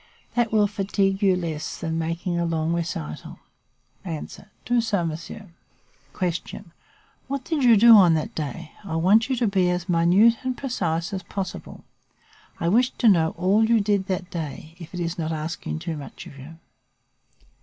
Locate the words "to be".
9.35-9.69